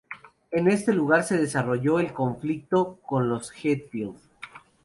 En 0.49 0.67
este 0.67 0.93
lugar 0.93 1.23
se 1.25 1.37
desarrolló 1.37 1.99
el 1.99 2.11
conflicto 2.11 2.97
con 3.05 3.29
los 3.29 3.51
Hatfield. 3.51 4.17